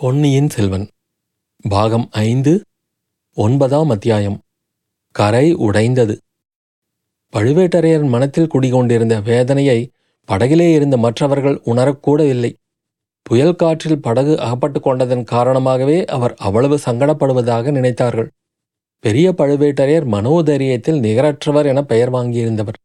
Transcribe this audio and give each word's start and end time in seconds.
பொன்னியின் 0.00 0.48
செல்வன். 0.50 0.88
பாகம் 1.68 2.08
ஐந்து 2.10 2.60
ஒன்பதாம் 3.36 3.90
அத்தியாயம். 3.90 4.40
கரை 5.10 5.52
உடைந்தது. 5.52 6.18
பழுவேட்டரையர் 7.32 8.08
மனத்தில் 8.08 8.46
குடிகொண்டிருந்த 8.46 9.20
வேதனையை 9.20 9.90
படகிலே 10.28 10.72
இருந்த 10.72 10.96
மற்றவர்கள் 10.96 11.60
உணரக்கூட 11.64 12.28
இல்லை 12.28 12.56
புயல் 13.22 13.54
காற்றில் 13.54 14.00
படகு 14.00 14.40
அகப்பட்டு 14.40 14.80
கொண்டதன் 14.80 15.24
காரணமாகவே 15.24 16.04
அவர் 16.04 16.34
அவ்வளவு 16.38 16.76
சங்கடப்படுவதாக 16.76 17.72
நினைத்தார்கள். 17.78 18.28
பெரிய 18.98 19.32
பழுவேட்டரையர் 19.32 20.08
மனோதைரியத்தில் 20.16 21.00
நிகரற்றவர் 21.06 21.66
என 21.66 21.84
பெயர் 21.84 22.12
வாங்கியிருந்தவர். 22.12 22.80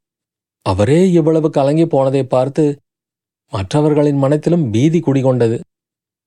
அவரே 0.66 1.12
இவ்வளவு 1.12 1.50
கலங்கி 1.50 1.88
போனதை 1.88 2.24
பார்த்து 2.24 2.80
மற்றவர்களின் 3.54 4.18
மனத்திலும் 4.18 4.72
பீதி 4.72 5.00
குடிகொண்டது. 5.00 5.60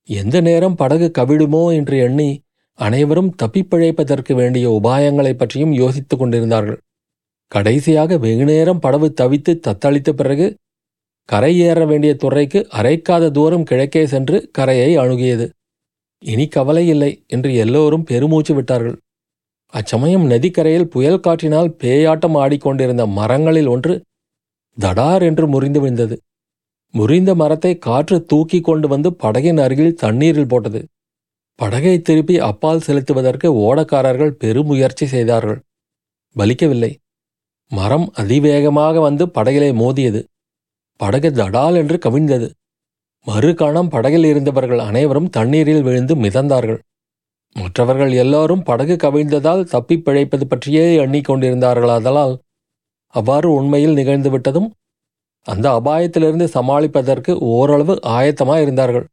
எந்த 0.09 0.41
நேரம் 0.41 0.75
படகு 0.75 1.11
கவிழுமோ 1.19 1.73
என்று 1.73 1.99
எண்ணி 1.99 2.41
அனைவரும் 2.75 3.35
தப்பிப்பிழைப்பதற்கு 3.43 4.35
வேண்டிய 4.35 4.81
உபாயங்களைப் 4.83 5.39
பற்றியும் 5.39 5.73
யோசித்துக் 5.73 6.19
கொண்டிருந்தார்கள். 6.19 6.79
கடைசியாக 7.49 8.19
வெகுநேரம் 8.19 8.79
படவு 8.79 9.15
தவித்து 9.21 9.61
தத்தளித்த 9.67 10.11
பிறகு 10.11 10.57
கரை 11.25 11.59
ஏற 11.59 11.87
வேண்டிய 11.87 12.15
துறைக்கு 12.15 12.67
அரைக்காத 12.73 13.31
தூரம் 13.31 13.63
கிழக்கே 13.63 14.07
சென்று 14.07 14.51
கரையை 14.51 14.99
அணுகியது. 14.99 15.49
இனி 16.19 16.47
கவலை 16.47 16.89
இல்லை 16.89 17.25
என்று 17.27 17.55
எல்லோரும் 17.55 18.05
பெருமூச்சு 18.05 18.55
விட்டார்கள். 18.55 18.97
அச்சமயம் 19.67 20.31
நதிக்கரையில் 20.31 20.89
புயல் 20.89 21.21
காற்றினால் 21.21 21.77
பேயாட்டம் 21.79 22.37
ஆடிக்கொண்டிருந்த 22.37 23.07
மரங்களில் 23.07 23.67
ஒன்று 23.67 24.03
தடார் 24.81 25.23
என்று 25.23 25.49
முறிந்து 25.49 25.81
விழுந்தது. 25.81 26.21
முறிந்த 26.95 27.35
மரத்தை 27.35 27.79
காற்று 27.79 28.25
தூக்கி 28.25 28.61
கொண்டு 28.61 28.89
வந்து 28.89 29.11
படகின் 29.11 29.61
அருகில் 29.61 29.95
தண்ணீரில் 29.95 30.49
போட்டது. 30.49 30.87
படகை 31.55 32.01
திருப்பி 32.01 32.39
அப்பால் 32.39 32.85
செலுத்துவதற்கு 32.87 33.49
ஓடக்காரர்கள் 33.67 34.31
பெருமுயற்சி 34.31 35.07
செய்தார்கள். 35.07 35.61
பலிக்கவில்லை. 36.37 36.95
மரம் 37.69 38.13
அதிவேகமாக 38.15 39.01
வந்து 39.01 39.27
படகிலே 39.27 39.75
மோதியது. 39.75 40.25
படகு 40.97 41.31
தடால் 41.31 41.75
என்று 41.75 41.99
கவிழ்ந்தது. 42.07 42.51
மறுகணம் 43.27 43.89
படகில் 43.89 44.25
இருந்தவர்கள் 44.25 44.79
அனைவரும் 44.79 45.31
தண்ணீரில் 45.31 45.83
விழுந்து 45.83 46.17
மிதந்தார்கள். 46.17 46.79
மற்றவர்கள் 47.55 48.13
எல்லாரும் 48.13 48.63
படகு 48.63 48.97
கவிழ்ந்ததால் 48.97 49.65
தப்பிப் 49.65 50.05
பிழைப்பது 50.05 50.47
பற்றியே 50.47 51.07
எண்ணிக்கொண்டிருந்தார்களாதலால் 51.07 52.39
அவ்வாறு 53.07 53.53
உண்மையில் 53.53 53.95
நிகழ்ந்துவிட்டதும் 53.95 54.71
அந்த 55.47 55.81
அபாயத்திலிருந்து 55.81 56.47
சமாளிப்பதற்கு 56.55 57.33
ஓரளவு 57.39 57.95
ஆயத்தமாக 58.03 58.61
இருந்தார்கள். 58.61 59.07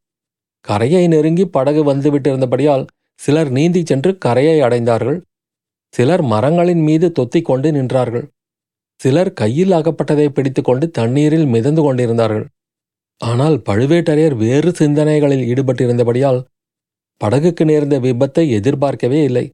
கரையை 0.65 1.07
நெருங்கி 1.07 1.45
படகு 1.45 1.93
வந்துவிட்டிருந்தபடியால் 1.93 2.85
சிலர் 3.19 3.49
நீந்தி 3.49 3.81
சென்று 3.85 4.17
கரையை 4.17 4.61
அடைந்தார்கள். 4.61 5.19
சிலர் 5.93 6.21
மரங்களின் 6.21 6.83
மீது 6.83 7.07
தொத்திக் 7.19 7.45
கொண்டு 7.45 7.71
நின்றார்கள். 7.71 8.25
சிலர் 8.99 9.33
கையில் 9.33 9.71
அகப்பட்டதை 9.71 10.27
பிடித்துக்கொண்டு 10.29 10.85
தண்ணீரில் 10.89 11.45
மிதந்து 11.45 11.81
கொண்டிருந்தார்கள். 11.81 12.45
ஆனால் 13.17 13.57
பழுவேட்டரையர் 13.69 14.35
வேறு 14.35 14.71
சிந்தனைகளில் 14.71 15.43
ஈடுபட்டிருந்தபடியால் 15.51 16.39
படகுக்கு 17.21 17.63
நேர்ந்த 17.65 17.95
விபத்தை 17.99 18.49
எதிர்பார்க்கவே 18.49 19.19
இல்லை. 19.23 19.45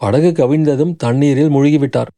படகு 0.00 0.30
கவிழ்ந்ததும் 0.30 0.94
தண்ணீரில் 0.96 1.50
மூழ்கிவிட்டார். 1.50 2.10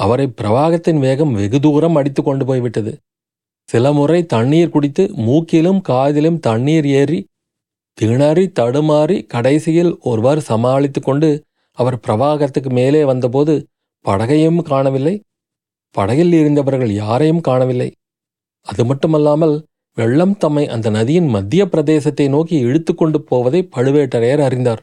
அவரை 0.00 0.26
பிரவாகத்தின் 0.40 0.98
வேகம் 0.98 1.32
வெகு 1.32 1.58
தூரம் 1.60 1.94
அடித்து 1.94 2.22
கொண்டு 2.22 2.44
போய்விட்டது. 2.44 2.92
சில 3.68 3.92
முறை 3.92 4.20
தண்ணீர் 4.26 4.70
குடித்து 4.70 5.04
மூக்கிலும் 5.26 5.80
காதிலும் 5.80 6.38
தண்ணீர் 6.38 6.86
ஏறி 7.00 7.20
திணறி 7.98 8.44
தடுமாறி 8.60 9.16
கடைசியில் 9.26 9.92
ஒருவர் 10.00 10.40
சமாளித்து 10.40 11.00
கொண்டு 11.00 11.30
அவர் 11.78 11.98
பிரவாகத்துக்கு 12.06 12.70
மேலே 12.70 13.02
வந்தபோது 13.04 13.54
படகையும் 14.04 14.60
காணவில்லை. 14.62 15.14
படகில் 15.94 16.32
இருந்தவர்கள் 16.32 16.92
யாரையும் 16.92 17.40
காணவில்லை. 17.40 17.88
அது 18.66 18.82
மட்டுமல்லாமல் 18.84 19.54
வெள்ளம் 19.98 20.36
தம்மை 20.38 20.64
அந்த 20.68 20.90
நதியின் 20.90 21.28
மத்திய 21.28 21.62
பிரதேசத்தை 21.66 22.26
நோக்கி 22.28 22.56
இழுத்து 22.58 22.94
கொண்டு 22.94 23.18
போவதை 23.22 23.60
பழுவேட்டரையர் 23.76 24.42
அறிந்தார். 24.48 24.82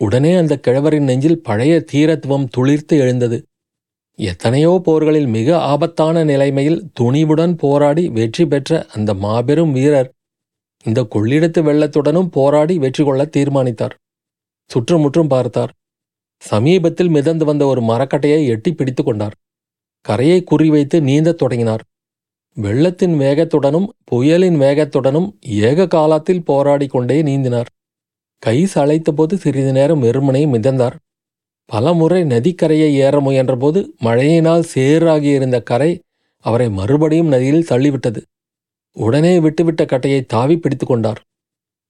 உடனே 0.00 0.32
அந்த 0.34 0.54
கிழவரின் 0.56 1.08
நெஞ்சில் 1.10 1.42
பழைய 1.42 1.74
தீரத்துவம் 1.92 2.46
துளிர்த்து 2.56 2.94
எழுந்தது. 2.98 3.38
எத்தனையோ 4.18 4.80
போர்களில் 4.84 5.26
மிக 5.26 5.48
ஆபத்தான 5.58 6.24
நிலைமையில் 6.24 6.82
துணிவுடன் 7.00 7.54
போராடி 7.54 8.08
வெற்றி 8.08 8.46
பெற்ற 8.46 8.86
அந்த 8.92 9.14
மாபெரும் 9.14 9.72
வீரர் 9.72 10.10
இந்த 10.84 11.00
கொள்ளிடத்து 11.02 11.60
வெள்ளத்துடனும் 11.62 12.28
போராடி 12.28 12.78
வெற்றி 12.78 13.04
கொள்ள 13.04 13.24
தீர்மானித்தார். 13.24 13.94
சுற்றுமுற்றும் 14.70 15.26
பார்த்தார். 15.26 15.72
சமீபத்தில் 16.42 17.08
மிதந்து 17.08 17.44
வந்த 17.44 17.66
ஒரு 17.66 17.80
மரக்கட்டையை 17.80 18.40
எட்டி 18.46 18.70
பிடித்து 18.72 19.02
கொண்டார். 19.04 19.34
கரையை 20.00 20.44
குறிவைத்து 20.50 20.96
நீந்தத் 21.00 21.38
தொடங்கினார். 21.38 21.82
வெள்ளத்தின் 22.56 23.14
வேகத்துடனும் 23.20 23.86
புயலின் 24.04 24.58
வேகத்துடனும் 24.60 25.28
ஏக 25.42 25.86
காலத்தில் 25.86 26.42
போராடி 26.42 26.86
கொண்டே 26.86 27.22
நீந்தினார். 27.22 27.70
கை 28.38 28.58
சளைத்தபோது 28.74 29.34
சிறிது 29.34 29.72
நேரம் 29.72 30.00
வெறுமனே 30.00 30.46
மிதந்தார். 30.46 30.96
பலமுறை 31.70 32.20
நதிக்கரையை 32.24 32.88
ஏற 33.06 33.14
முயன்றபோது 33.20 33.80
மழையினால் 34.06 34.64
சேறாகியிருந்த 34.74 35.58
கரை 35.62 35.92
அவரை 36.44 36.68
மறுபடியும் 36.70 37.26
நதியில் 37.26 37.68
தள்ளிவிட்டது. 37.70 38.20
உடனே 38.96 39.34
விட்டுவிட்ட 39.40 39.82
கட்டையை 39.86 40.20
தாவி 40.24 40.56
பிடித்து 40.56 40.86
கொண்டார். 40.86 41.20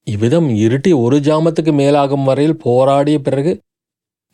இவ்விதம் 0.07 0.49
இருட்டி 0.65 0.91
ஒரு 1.05 1.17
ஜாமத்துக்கு 1.19 1.73
மேலாகும் 1.81 2.25
வரையில் 2.25 2.61
போராடிய 2.65 3.19
பிறகு 3.19 3.53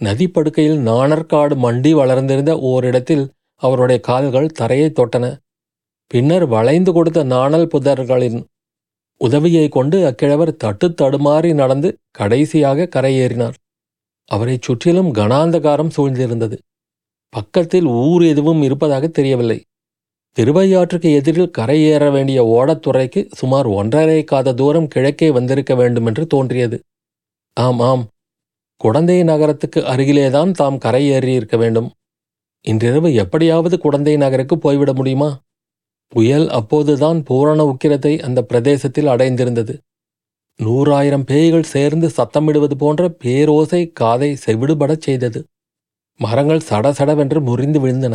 நதிப்படுக்கையில் 0.01 0.81
நாணற்காடு 0.89 1.55
மண்டி 1.65 1.91
வளர்ந்திருந்த 1.93 2.53
ஓரிடத்தில் 2.71 3.25
அவருடைய 3.63 3.99
கால்கள் 4.01 4.55
தரையை 4.61 4.89
தொட்டன. 4.91 5.25
பின்னர் 6.11 6.47
வளைந்து 6.47 6.93
கொடுத்த 6.93 7.21
நாணல் 7.23 7.67
புதர்களின் 7.67 8.39
உதவியை 9.21 9.67
கொண்டு 9.69 9.97
அக்கிழவர் 10.11 10.53
தட்டு 10.57 10.87
தடுமாறி 10.89 11.51
நடந்து 11.55 11.89
கடைசியாக 12.11 12.89
கரையேறினார். 12.95 13.57
அவரைச் 14.31 14.63
சுற்றிலும் 14.63 15.15
கனாந்தகாரம் 15.15 15.91
சூழ்ந்திருந்தது. 15.97 16.59
பக்கத்தில் 17.29 17.85
ஊர் 17.85 18.23
எதுவும் 18.23 18.63
இருப்பதாக 18.63 19.07
தெரியவில்லை. 19.07 19.65
திருவையாற்றுக்கு 20.37 21.15
எதிரில் 21.15 21.51
கரையேற 21.59 22.13
வேண்டிய 22.13 22.45
ஓடத்துறைக்கு 22.45 23.29
சுமார் 23.33 23.67
ஒன்றரை 23.67 24.25
காத 24.25 24.53
தூரம் 24.53 24.89
கிழக்கே 24.89 25.31
வந்திருக்க 25.31 25.75
வேண்டுமென்று 25.75 26.27
தோன்றியது. 26.27 26.81
ஆம் 27.53 27.81
ஆம். 27.81 28.05
குடந்தை 28.77 29.23
நகரத்துக்கு 29.23 29.81
அருகிலேதான் 29.81 30.51
தாம் 30.51 30.79
கரையேறியிருக்க 30.79 31.57
வேண்டும். 31.59 31.91
இன்றிரவு 32.65 33.15
எப்படியாவது 33.15 33.79
குடந்தை 33.79 34.17
நகருக்கு 34.17 34.59
போய்விட 34.59 34.93
முடியுமா? 34.93 35.41
புயல் 36.09 36.49
அப்போதுதான் 36.51 37.23
பூரண 37.23 37.65
உக்கிரத்தை 37.65 38.23
அந்த 38.23 38.43
பிரதேசத்தில் 38.43 39.07
அடைந்திருந்தது. 39.07 39.75
நூறாயிரம் 40.59 41.25
பேய்கள் 41.25 41.63
சேர்ந்து 41.63 42.07
சத்தமிடுவது 42.09 42.75
போன்ற 42.75 43.03
பேரோசை 43.25 43.93
காதை 43.93 44.31
செவிடுபடச் 44.47 45.01
செய்தது. 45.01 45.41
மரங்கள் 46.21 46.67
சடசடவென்று 46.69 47.41
முறிந்து 47.41 47.79
விழுந்தன. 47.81 48.15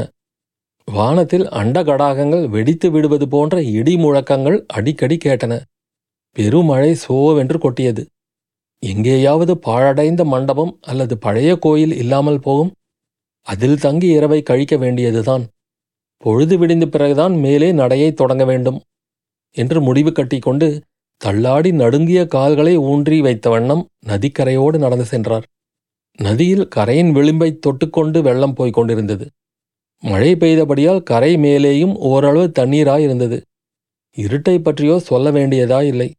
வானத்தில் 0.88 1.46
அண்டகடாகங்கள் 1.60 2.44
வெடித்து 2.50 2.92
விடுவது 2.92 3.28
போன்ற 3.28 3.62
இடி 3.62 3.96
முழக்கங்கள் 3.96 4.58
அடிக்கடி 4.68 5.18
கேட்டன. 5.26 5.54
பெருமழை 6.36 6.92
சோவென்று 7.06 7.58
கொட்டியது. 7.58 8.04
எங்கேயாவது 8.84 9.54
பாழடைந்த 9.58 10.24
மண்டபம் 10.24 10.74
அல்லது 10.82 11.18
பழைய 11.18 11.52
கோயில் 11.56 11.96
இல்லாமல் 11.96 12.40
போகும். 12.40 12.72
அதில் 13.48 13.80
தங்கி 13.80 14.08
இரவை 14.08 14.42
கழிக்க 14.42 14.76
வேண்டியதுதான். 14.78 15.44
பொழுது 16.24 16.56
விடிந்த 16.58 16.86
பிறகுதான் 16.86 17.34
மேலே 17.36 17.72
நடையை 17.72 18.10
தொடங்க 18.14 18.44
வேண்டும் 18.46 18.80
என்று 19.58 19.82
முடிவு 19.82 20.12
கட்டிக்கொண்டு 20.12 20.68
தள்ளாடி 21.22 21.72
நடுங்கிய 21.72 22.26
கால்களை 22.26 22.78
ஊன்றி 22.78 23.22
வைத்த 23.22 23.50
வண்ணம் 23.50 23.88
நதிக்கரையோடு 24.06 24.78
நடந்து 24.78 25.06
சென்றார். 25.06 25.46
நதியில் 26.20 26.68
கரையின் 26.68 27.12
விளிம்பை 27.16 27.60
தொட்டுக்கொண்டு 27.60 28.22
வெள்ளம் 28.22 28.54
போய்க் 28.54 28.74
கொண்டிருந்தது. 28.74 29.26
மழை 30.04 30.36
பெய்தபடியால் 30.36 31.04
கரை 31.04 31.36
மேலேயும் 31.36 31.96
ஓரளவு 31.96 32.52
தண்ணீராயிருந்தது. 32.60 33.42
இருட்டை 34.18 34.60
பற்றியோ 34.60 35.00
சொல்ல 35.00 35.32
வேண்டியதாயில்லை. 35.32 36.12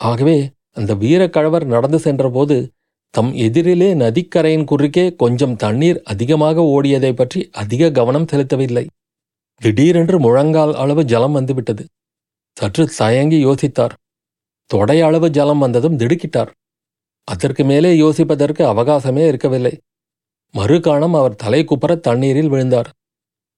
ஆகவே 0.00 0.50
அந்த 0.72 0.94
வீரக்கழவர் 0.94 1.64
நடந்து 1.64 1.98
சென்றபோது 1.98 2.72
தம் 3.14 3.32
எதிரிலே 3.34 3.94
நதிக்கரையின் 3.94 4.64
குறுக்கே 4.64 5.14
கொஞ்சம் 5.16 5.56
தண்ணீர் 5.56 6.02
அதிகமாக 6.04 6.60
ஓடியதை 6.60 7.12
பற்றி 7.12 7.48
அதிக 7.52 7.90
கவனம் 7.90 8.26
செலுத்தவில்லை. 8.32 8.86
திடீரென்று 9.62 10.20
முழங்கால் 10.20 10.74
அளவு 10.74 11.04
ஜலம் 11.04 11.32
வந்துவிட்டது. 11.32 11.84
சற்று 12.56 12.84
தயங்கி 12.96 13.38
யோசித்தார். 13.44 13.94
தொடை 14.70 14.98
அளவு 15.00 15.28
ஜலம் 15.30 15.58
வந்ததும் 15.58 15.98
திடுக்கிட்டார். 15.98 16.50
அதற்கு 17.28 17.62
மேலே 17.64 17.90
யோசிப்பதற்கு 18.02 18.62
அவகாசமே 18.72 19.22
இருக்கவில்லை. 19.26 19.74
மறுகாணம் 20.54 21.14
அவர் 21.14 21.34
தலை 21.34 21.64
குப்புற 21.64 21.92
தண்ணீரில் 21.96 22.48
விழுந்தார். 22.48 22.88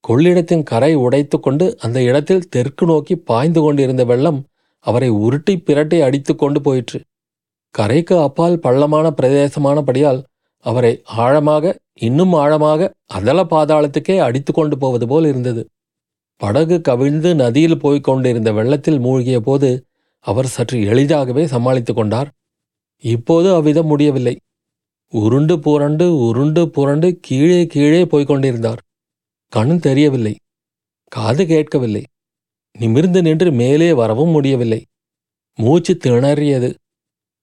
கொள்ளிடத்தின் 0.05 0.63
கரை 0.63 0.93
உடைத்து 0.95 1.37
கொண்டு 1.41 1.67
அந்த 1.81 1.99
இடத்தில் 2.03 2.49
தெற்கு 2.49 2.87
நோக்கி 2.87 3.15
பாய்ந்து 3.31 3.61
கொண்டிருந்த 3.61 4.05
வெள்ளம் 4.05 4.41
அவரை 4.87 5.09
உருட்டி 5.25 5.55
பிரட்டி 5.67 5.99
அடித்து 6.01 6.33
கொண்டு 6.37 6.61
போயிற்று. 6.61 6.99
கரைக்கு 7.75 8.17
அப்பால் 8.19 8.57
பள்ளமான 8.59 9.07
பிரதேசமானபடியால் 9.11 10.21
அவரை 10.65 10.93
ஆழமாக 11.25 11.75
இன்னும் 12.07 12.33
ஆழமாக 12.33 12.91
அதல 13.07 13.41
பாதாளத்துக்கே 13.45 14.17
அடித்து 14.19 14.53
கொண்டு 14.53 14.79
போவது 14.79 15.07
போல் 15.07 15.27
இருந்தது. 15.27 15.63
படகு 16.41 16.81
கவிழ்ந்து 16.81 17.31
நதியில் 17.35 17.79
போய்க் 17.79 18.05
கொண்டிருந்த 18.05 18.51
வெள்ளத்தில் 18.53 19.01
மூழ்கிய 19.01 19.41
போது 19.41 19.71
அவர் 20.25 20.47
சற்று 20.47 20.81
எளிதாகவே 20.81 21.47
சமாளித்துக் 21.47 21.97
கொண்டார். 21.97 22.29
இப்போது 22.97 23.55
அவ்விதம் 23.55 23.87
முடியவில்லை. 23.87 24.41
உருண்டு 25.13 25.59
புரண்டு 25.59 26.19
உருண்டு 26.19 26.71
புரண்டு 26.71 27.19
கீழே 27.21 27.67
கீழே 27.67 28.07
போய்க் 28.07 28.27
கொண்டிருந்தார். 28.27 28.81
கண் 29.49 29.79
தெரியவில்லை. 29.79 30.37
காது 31.07 31.47
கேட்கவில்லை. 31.47 32.05
நிமிர்ந்து 32.79 33.23
நின்று 33.23 33.53
மேலே 33.53 33.93
வரவும் 33.93 34.31
முடியவில்லை. 34.31 34.85
மூச்சு 35.55 35.99
திணறியது. 36.05 36.75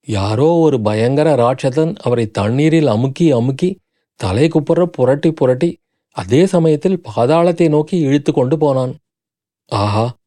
யாரோ 0.08 0.54
ஒரு 0.54 0.82
பயங்கர 0.82 1.36
ராட்சதன் 1.36 1.96
அவரை 1.96 2.26
தண்ணீரில் 2.28 2.88
அமுக்கி 2.88 3.32
அமுக்கி 3.32 3.80
தலை 4.16 4.48
குப்புற 4.48 4.86
புரட்டி 4.86 5.32
புரட்டி 5.32 5.78
அதே 6.16 6.46
சமயத்தில் 6.46 7.02
பாதாளத்தை 7.02 7.70
நோக்கி 7.70 7.98
இழுத்து 7.98 8.34
கொண்டு 8.34 8.58
போனான். 8.58 8.94
ஆஹா! 9.66 10.18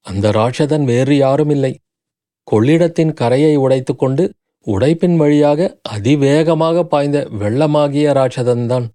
அந்த 0.00 0.30
ராட்சதன் 0.30 0.84
வேறு 0.84 1.16
யாரும் 1.16 1.50
இல்லை. 1.50 1.78
கொள்ளிடத்தின் 2.50 3.12
கரையை 3.12 3.58
உடைத்துக்கொண்டு 3.58 4.30
உடைப்பின் 4.66 5.16
வழியாக 5.16 5.78
அதிவேகமாக 5.82 6.84
பாய்ந்த 6.84 7.28
வெள்ளமாகிய 7.30 8.12
ராட்சதன்தான். 8.12 8.88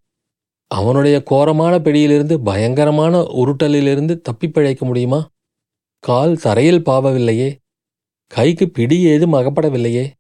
அவனுடைய 0.67 1.23
கோரமான 1.23 1.79
பிடியிலிருந்து 1.79 2.41
பயங்கரமான 2.41 3.21
உருட்டலிலிருந்து 3.21 4.21
தப்பிப் 4.21 4.53
பிழைக்க 4.53 4.85
முடியுமா? 4.85 5.29
கால் 5.99 6.37
தரையில் 6.37 6.81
பாவவில்லையே. 6.81 7.55
கைக்கு 8.27 8.69
பிடி 8.69 8.99
ஏதும் 8.99 9.33
அகப்படவில்லையே. 9.33 10.11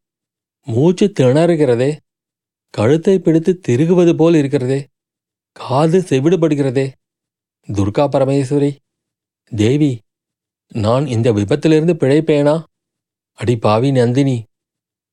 மூச்சு 0.65 1.13
திணறுகிறதே. 1.19 1.97
கழுத்தை 2.69 3.19
பிடித்து 3.19 3.59
திருகுவது 3.67 4.13
போல் 4.13 4.33
இருக்கிறதே. 4.33 4.87
காது 5.51 5.99
செவிடுபடுகிறதே. 5.99 6.91
துர்கா 7.67 8.07
பரமேஸ்வரி 8.07 8.75
தேவி 9.55 9.99
நான் 10.73 11.07
இந்த 11.07 11.31
விபத்திலிருந்து 11.31 11.93
பிழைப்பேனா? 11.93 12.63
அடி 13.39 13.55
பாவி 13.57 13.89
நந்தினி 13.91 14.37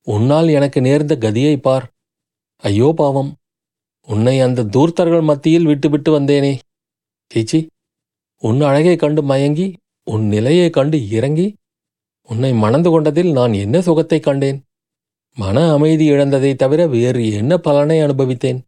உன்னால் 0.06 0.48
எனக்கு 0.48 0.78
நேர்ந்த 0.80 1.14
கதியை 1.24 1.56
பார். 1.56 1.86
ஐயோ 2.62 2.88
பாவம் 2.96 3.30
உன்னை 4.08 4.34
அந்த 4.40 4.66
தூர்த்தர்கள் 4.74 5.22
மத்தியில் 5.22 5.66
விட்டுவிட்டு 5.66 6.10
வந்தேனே. 6.16 6.52
சீச்சி 7.30 7.60
உன் 8.42 8.60
அழகை 8.60 8.96
கண்டு 8.96 9.22
மயங்கி 9.22 9.66
உன் 10.06 10.24
நிலையை 10.26 10.68
கண்டு 10.70 10.98
இறங்கி 11.10 11.46
உன்னை 12.28 12.50
மணந்து 12.54 12.90
கொண்டதில் 12.90 13.30
நான் 13.32 13.52
என்ன 13.52 13.76
சுகத்தை 13.80 14.18
கண்டேன்? 14.20 14.58
மன 15.36 15.56
அமைதி 15.72 16.04
இழந்ததை 16.04 16.52
தவிர 16.54 16.80
வேறு 16.86 17.22
என்ன 17.32 17.52
பலனை 17.58 17.98
அனுபவித்தேன்? 18.00 18.60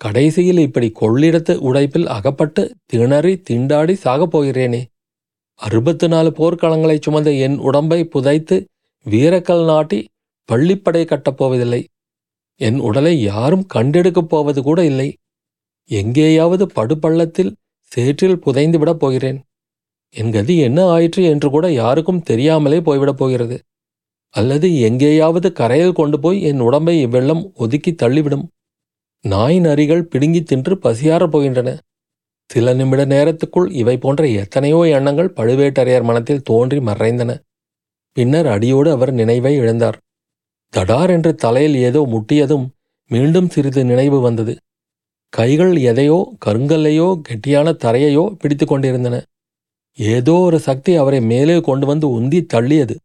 கடைசியில் 0.00 0.58
இப்படி 0.58 0.88
கொள்ளிடத்து 1.00 1.54
உடைப்பில் 1.68 2.08
அகப்பட்டு 2.16 2.62
திணறி 2.86 3.34
திண்டாடி 3.48 3.94
சாகப் 4.04 4.32
போகிறேனே. 4.32 4.82
அறுபத்து 5.60 6.06
நாலு 6.08 6.30
போர்க்களங்களைச் 6.30 7.04
சுமந்த 7.06 7.30
என் 7.38 7.56
உடம்பை 7.58 8.00
புதைத்து 8.04 8.56
வீரக்கல் 9.10 9.64
நாட்டி 9.64 10.08
பள்ளிப்படை 10.52 11.02
கட்டப்போவதில்லை 11.02 11.84
என் 12.60 12.78
உடலை 12.78 13.22
யாரும் 13.22 13.66
கண்டெடுக்கப் 13.74 14.28
போவது 14.28 14.62
கூட 14.62 14.84
இல்லை. 14.84 15.16
எங்கேயாவது 15.84 16.66
படுபள்ளத்தில் 16.66 17.52
சேற்றில் 17.80 18.38
புதைந்து 18.38 18.78
விடப் 18.78 19.00
போகிறேன். 19.00 19.42
என் 20.08 20.32
கதி 20.32 20.58
என்ன 20.58 20.86
ஆயிற்று 20.86 21.24
என்று 21.24 21.50
கூட 21.50 21.72
யாருக்கும் 21.72 22.22
தெரியாமலே 22.22 22.80
போய்விடப் 22.80 23.18
போகிறது. 23.18 23.62
அல்லது 24.28 24.80
எங்கேயாவது 24.80 25.52
கரையில் 25.52 25.92
கொண்டு 25.92 26.20
போய் 26.20 26.42
என் 26.42 26.60
உடம்பை 26.60 27.06
இவ்வெள்ளம் 27.06 27.52
ஒதுக்கி 27.54 27.92
தள்ளிவிடும். 27.92 28.46
நாய் 29.20 29.60
நரிகள் 29.60 30.02
பிடுங்கித் 30.02 30.46
தின்று 30.46 30.78
பசியாறப் 30.78 31.36
போகின்றன. 31.36 31.78
சில 32.46 32.74
நிமிட 32.74 33.04
நேரத்துக்குள் 33.04 33.72
இவை 33.72 33.98
போன்ற 33.98 34.26
எத்தனையோ 34.26 34.88
எண்ணங்கள் 34.88 35.32
பழுவேட்டரையர் 35.36 36.02
மனத்தில் 36.02 36.42
தோன்றி 36.42 36.78
மறைந்தன. 36.78 37.38
பின்னர் 38.16 38.46
அடியோடு 38.46 38.90
அவர் 38.90 39.12
நினைவை 39.12 39.52
இழந்தார். 39.60 39.98
தடார் 40.72 41.10
என்று 41.10 41.34
தலையில் 41.34 41.76
ஏதோ 41.88 42.00
முட்டியதும் 42.12 42.66
மீண்டும் 43.10 43.48
சிறிது 43.48 43.82
நினைவு 43.84 44.18
வந்தது. 44.20 44.54
கைகள் 45.32 45.74
எதையோ 45.90 46.18
கருங்கல்லையோ 46.46 47.08
கெட்டியான 47.28 47.74
தரையையோ 47.84 48.24
பிடித்து 48.40 48.66
கொண்டிருந்தன. 48.66 49.16
ஏதோ 49.98 50.34
ஒரு 50.38 50.58
சக்தி 50.58 50.92
அவரை 50.96 51.20
மேலே 51.20 51.56
கொண்டு 51.60 51.86
வந்து 51.86 52.06
உந்தி 52.20 52.40
தள்ளியது. 52.54 52.96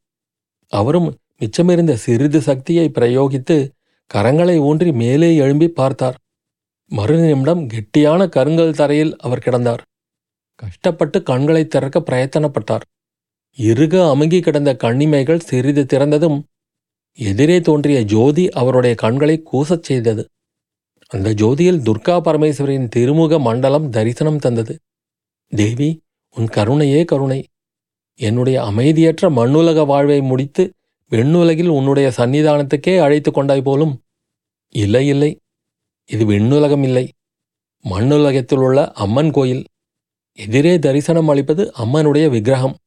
அவரும் 0.74 1.08
மிச்சமிருந்த 1.42 1.94
சிறிது 1.94 2.40
சக்தியை 2.42 2.86
பிரயோகித்து 2.90 3.56
கரங்களை 4.12 4.58
ஊன்றி 4.58 4.92
மேலே 4.94 5.30
எழும்பி 5.36 5.68
பார்த்தார். 5.68 6.18
மறு 6.92 7.16
நிமிடம் 7.20 7.62
கெட்டியான 7.70 8.22
கருங்கல் 8.30 8.78
தரையில் 8.80 9.14
அவர் 9.18 9.44
கிடந்தார். 9.46 9.82
கஷ்டப்பட்டு 10.56 11.18
கண்களை 11.24 11.64
திறக்க 11.66 12.00
பிரயத்தனப்பட்டார். 12.00 12.86
இறுக 13.58 14.10
அமுங்கி 14.10 14.42
கிடந்த 14.42 14.78
கண்ணிமைகள் 14.84 15.40
சிறிது 15.40 15.84
திறந்ததும் 15.84 16.44
எதிரே 17.14 17.62
தோன்றிய 17.62 18.02
ஜோதி 18.02 18.50
அவருடைய 18.50 18.96
கண்களை 18.96 19.44
கூசச் 19.54 19.84
செய்தது. 19.84 20.30
அந்த 21.08 21.34
ஜோதியில் 21.34 21.82
துர்கா 21.82 22.22
பரமேஸ்வரின் 22.22 22.90
திருமுக 22.96 23.40
மண்டலம் 23.40 23.90
தரிசனம் 23.90 24.40
தந்தது. 24.40 24.80
தேவி 25.50 26.02
உன் 26.36 26.48
கருணையே 26.48 27.06
கருணை. 27.06 27.48
என்னுடைய 28.16 28.64
அமைதியற்ற 28.64 29.30
மண்ணுலக 29.30 29.84
வாழ்வை 29.84 30.22
முடித்து 30.22 30.74
வெண்ணுலகில் 31.12 31.68
உன்னுடைய 31.68 32.14
சன்னிதானத்துக்கே 32.18 33.00
அழைத்து 33.00 33.32
கொண்டாய் 33.32 33.62
போலும். 33.62 34.02
இல்லை 34.70 35.08
இல்லை. 35.08 35.40
இது 36.06 36.26
வெண்ணுலகம் 36.26 36.84
இல்லை. 36.84 37.12
மண்ணுலகத்தில் 37.90 38.60
உள்ள 38.60 38.92
அம்மன் 38.92 39.32
கோயில். 39.32 39.66
எதிரே 40.34 40.80
தரிசனம் 40.80 41.28
அளிப்பது 41.28 41.72
அம்மனுடைய 41.74 42.30
விக்கிரகம். 42.30 42.78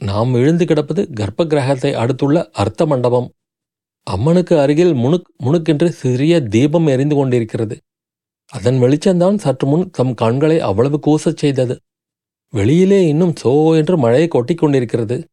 நாம் 0.00 0.30
விழுந்து 0.30 0.66
கிடப்பது 0.66 1.08
கர்ப்ப 1.20 1.46
கிரகத்தை 1.46 1.94
அடுத்துள்ள 1.94 2.48
அர்த்த 2.52 2.86
மண்டபம். 2.86 3.28
அம்மனுக்கு 4.02 4.60
அருகில் 4.60 4.94
முணுக் 4.94 5.30
முணுக்கென்று 5.44 5.88
சிறிய 5.88 6.40
தீபம் 6.40 6.86
எரிந்து 6.86 7.14
கொண்டிருக்கிறது. 7.14 7.76
அதன் 8.52 8.78
வெளிச்சம்தான் 8.82 9.34
சற்று 9.34 9.66
முன் 9.68 9.90
தம் 9.90 10.14
கண்களை 10.14 10.60
அவ்வளவு 10.60 11.00
கூசச் 11.06 11.36
செய்தது. 11.36 11.80
வெளியிலே 12.54 13.06
இன்னும் 13.06 13.34
சோ 13.44 13.76
என்று 13.76 13.98
மழையை 13.98 14.28
கொட்டி 14.28 14.54
கொண்டிருக்கிறது. 14.54 15.28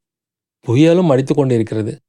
புயலும் 0.67 1.07
அடித்துக் 1.07 1.37
கொண்டிருக்கிறது. 1.37 1.99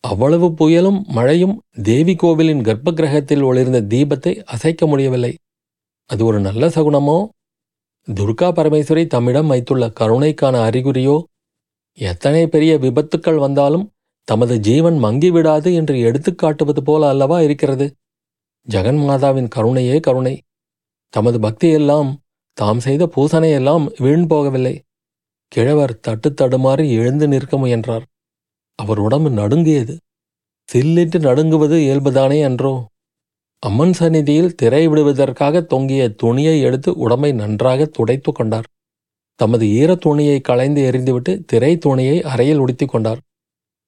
அவ்வளவு 0.00 0.54
புயலும் 0.58 1.02
மழையும் 1.06 1.62
தேவி 1.82 2.14
கோவிலின் 2.14 2.62
கர்ப்ப 2.62 2.92
கிரகத்தில் 2.92 3.42
ஒளிர்ந்த 3.42 3.80
தீபத்தை 3.80 4.42
அசைக்க 4.44 4.86
முடியவில்லை. 4.86 5.36
அது 6.10 6.24
ஒரு 6.24 6.40
நல்ல 6.40 6.68
சகுனமோ? 6.68 7.28
துர்கா 8.08 8.48
பரமேஸ்வரி 8.58 9.06
தம்மிடம் 9.06 9.46
வைத்துள்ள 9.46 9.92
கருணைக்கான 10.00 10.56
அறிகுறியோ? 10.68 11.16
எத்தனை 11.98 12.46
பெரிய 12.46 12.78
விபத்துக்கள் 12.78 13.38
வந்தாலும் 13.38 13.92
தமது 14.24 14.58
ஜீவன் 14.58 15.04
மங்கிவிடாது 15.04 15.74
என்று 15.74 16.00
எடுத்துக் 16.00 16.38
காட்டுவது 16.38 16.82
போல 16.82 17.08
அல்லவா 17.08 17.42
இருக்கிறது? 17.42 17.94
ஜெகன்மாதாவின் 18.68 19.48
கருணையே 19.48 20.00
கருணை. 20.00 20.42
தமது 21.08 21.38
பக்தியெல்லாம் 21.38 22.16
தாம் 22.52 22.80
செய்த 22.80 23.10
பூசனையெல்லாம் 23.16 23.92
வீண் 23.98 24.24
போகவில்லை. 24.28 24.78
கிழவர் 25.48 26.00
தட்டு 26.00 26.30
தடுமாறி 26.30 26.90
எழுந்து 26.90 27.28
நிற்க 27.28 27.56
முயன்றார். 27.56 28.06
அவர் 28.74 28.98
உடம்பு 28.98 29.30
நடுங்கியது. 29.30 29.98
சில்லிட்டு 30.72 31.18
நடுங்குவது 31.18 31.76
இயல்புதானே 31.76 32.40
என்றோ 32.40 32.88
அம்மன் 33.58 33.92
சந்நிதியில் 33.92 34.54
திரை 34.54 34.88
விடுவதற்காக 34.88 35.60
தொங்கிய 35.60 36.08
துணியை 36.08 36.60
எடுத்து 36.60 36.94
உடம்பை 36.94 37.32
நன்றாக 37.32 37.84
துடைத்து 37.84 38.32
கொண்டார். 38.32 38.66
தமது 39.40 39.66
ஈரத்துணியை 39.66 40.40
களைந்து 40.40 40.82
எறிந்துவிட்டு 40.90 41.44
திரை 41.44 41.78
துணியை 41.78 42.22
அறையில் 42.22 42.58
உடுத்திக் 42.58 42.88
கொண்டார். 42.88 43.20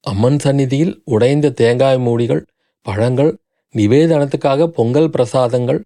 அம்மன் 0.04 0.38
சந்நிதியில் 0.38 1.02
உடைந்த 1.04 1.50
தேங்காய் 1.50 1.98
மூடிகள் 1.98 2.42
பழங்கள் 2.86 3.36
நிவேதனத்துக்காக 3.74 4.66
பொங்கல் 4.66 5.10
பிரசாதங்கள் 5.10 5.80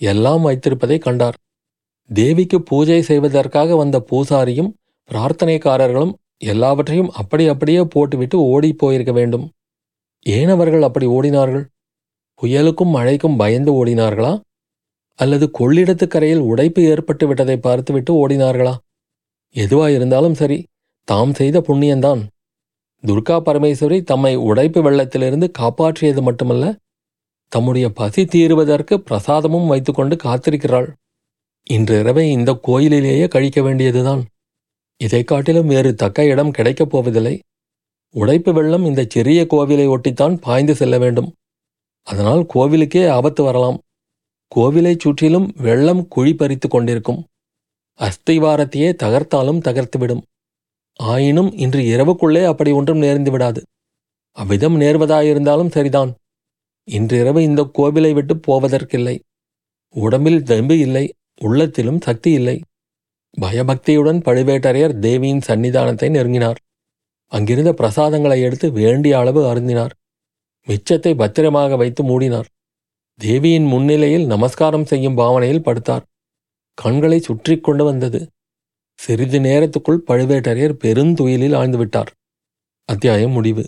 எல்லாம் 0.00 0.46
வைத்திருப்பதை 0.46 0.98
கண்டார். 0.98 1.36
தேவிக்கு 2.10 2.62
பூஜை 2.62 3.02
செய்வதற்காக 3.02 3.76
வந்த 3.76 3.96
பூசாரியும் 4.10 4.70
பிரார்த்தனைக்காரர்களும் 5.10 6.14
எல்லாவற்றையும் 6.38 7.10
அப்படி 7.10 7.44
அப்படியே 7.48 7.82
போட்டுவிட்டு 7.84 8.36
ஓடிப்போயிருக்க 8.52 9.12
வேண்டும். 9.12 9.44
ஏன் 10.26 10.48
அவர்கள் 10.48 10.82
அப்படி 10.82 11.06
ஓடினார்கள்? 11.06 11.64
புயலுக்கும் 12.42 12.90
மழைக்கும் 12.90 13.36
பயந்து 13.36 13.70
ஓடினார்களா? 13.72 14.32
அல்லது 15.14 15.50
கொள்ளிடத்துக்கரையில் 15.58 16.38
உடைப்பு 16.38 16.82
ஏற்பட்டு 16.82 17.26
விட்டதை 17.26 17.56
பார்த்துவிட்டு 17.56 18.28
ஓடினார்களா? 18.28 18.76
எதுவாயிருந்தாலும் 19.54 20.32
சரி 20.32 20.66
தாம் 21.04 21.34
செய்த 21.34 21.60
புண்ணியந்தான். 21.60 22.26
துர்கா 23.06 23.42
பரமேஸ்வரி 23.42 24.02
தம்மை 24.02 24.34
உடைப்பு 24.34 24.90
வெள்ளத்திலிருந்து 24.90 25.50
காப்பாற்றியது 25.58 26.22
மட்டுமல்ல 26.22 26.76
தம்முடைய 27.48 27.90
பசி 27.90 28.24
தீருவதற்கு 28.24 29.02
பிரசாதமும் 29.10 29.66
வைத்துக்கொண்டு 29.66 30.16
காத்திருக்கிறாள். 30.24 30.92
இன்று 31.62 31.98
இரவை 31.98 32.30
இந்த 32.30 32.54
கோயிலிலேயே 32.54 33.28
கழிக்க 33.28 33.62
வேண்டியதுதான். 33.62 34.26
இதைக் 34.96 35.26
காட்டிலும் 35.26 35.66
வேறு 35.66 35.94
தக்க 35.94 36.24
இடம் 36.24 36.50
கிடைக்கப் 36.50 36.90
போவதில்லை. 36.90 37.42
உடைப்பு 38.10 38.52
வெள்ளம் 38.52 38.84
இந்த 38.84 39.06
சிறிய 39.08 39.46
கோவிலை 39.50 39.88
ஒட்டித்தான் 39.88 40.36
பாய்ந்து 40.36 40.74
செல்ல 40.74 40.98
வேண்டும். 40.98 41.34
அதனால் 42.02 42.46
கோவிலுக்கே 42.54 43.08
ஆபத்து 43.08 43.42
வரலாம். 43.42 43.80
கோவிலைச் 44.56 44.98
சுற்றிலும் 44.98 45.54
வெள்ளம் 45.56 46.08
குழி 46.08 46.34
பறித்து 46.34 46.68
கொண்டிருக்கும். 46.68 47.20
அஸ்திவாரத்தையே 48.00 48.88
தகர்த்தாலும் 49.02 49.60
தகர்த்துவிடும். 49.68 50.22
ஆயினும் 51.00 51.52
இன்று 51.52 51.80
இரவுக்குள்ளே 51.82 52.44
அப்படி 52.44 52.70
ஒன்றும் 52.70 53.02
நேர்ந்து 53.02 53.30
விடாது. 53.30 53.62
அவ்விதம் 54.30 54.80
நேர்வதாயிருந்தாலும் 54.80 55.70
சரிதான். 55.70 56.14
இன்றிரவு 56.88 57.42
இந்த 57.42 57.70
கோவிலை 57.78 58.12
விட்டு 58.12 58.34
போவதற்கில்லை. 58.34 59.18
உடம்பில் 59.94 60.42
தெம்பு 60.42 60.78
இல்லை 60.78 61.12
உள்ளத்திலும் 61.40 62.00
சக்தி 62.00 62.30
இல்லை. 62.30 62.60
பயபக்தியுடன் 63.40 64.18
பழுவேட்டரையர் 64.18 64.98
தேவியின் 64.98 65.44
சன்னிதானத்தை 65.46 66.08
நெருங்கினார். 66.10 66.58
அங்கிருந்த 67.32 67.72
பிரசாதங்களை 67.72 68.40
எடுத்து 68.40 68.72
வேண்டிய 68.72 69.18
அளவு 69.18 69.54
அருந்தினார். 69.54 69.90
மிச்சத்தை 70.68 71.16
பத்திரமாக 71.16 71.76
வைத்து 71.76 72.02
மூடினார். 72.04 72.48
தேவியின் 73.18 73.64
முன்னிலையில் 73.64 74.26
நமஸ்காரம் 74.26 74.84
செய்யும் 74.84 75.18
பாவனையில் 75.18 75.64
படுத்தார். 75.64 76.04
கண்களை 76.78 77.18
சுற்றி 77.18 77.54
கொண்டு 77.58 77.84
வந்தது. 77.84 78.20
சிறிது 78.98 79.38
நேரத்துக்குள் 79.40 80.00
பழுவேட்டரையர் 80.06 80.74
பெருந்துயிலில் 80.84 81.54
ஆழ்ந்துவிட்டார் 81.54 82.10
அத்தியாயம் 82.88 83.30
முடிவு. 83.30 83.64